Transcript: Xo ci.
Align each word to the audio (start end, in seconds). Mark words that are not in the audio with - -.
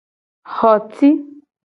Xo 0.55 0.71
ci. 0.93 1.07